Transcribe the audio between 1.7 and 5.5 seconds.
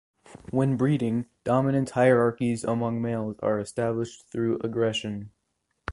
hierarchies among males are established through aggression.